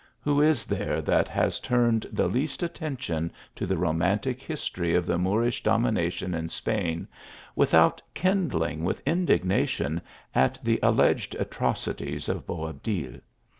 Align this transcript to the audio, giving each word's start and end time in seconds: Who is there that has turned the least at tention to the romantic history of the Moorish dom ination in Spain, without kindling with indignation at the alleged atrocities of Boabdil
Who 0.19 0.41
is 0.41 0.65
there 0.65 0.99
that 0.99 1.27
has 1.27 1.59
turned 1.59 2.07
the 2.11 2.27
least 2.27 2.63
at 2.63 2.73
tention 2.73 3.31
to 3.55 3.67
the 3.67 3.77
romantic 3.77 4.41
history 4.41 4.95
of 4.95 5.05
the 5.05 5.19
Moorish 5.19 5.61
dom 5.61 5.83
ination 5.83 6.35
in 6.35 6.49
Spain, 6.49 7.07
without 7.55 8.01
kindling 8.15 8.83
with 8.83 9.03
indignation 9.07 10.01
at 10.33 10.57
the 10.63 10.79
alleged 10.81 11.35
atrocities 11.35 12.29
of 12.29 12.47
Boabdil 12.47 13.21